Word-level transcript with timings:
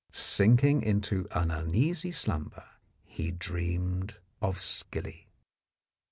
Sinking 0.11 0.81
into 0.81 1.27
an 1.29 1.51
uneasy 1.51 2.09
slumber, 2.09 2.63
he 3.05 3.29
dreamed 3.29 4.15
of 4.41 4.59
skilly. 4.59 5.29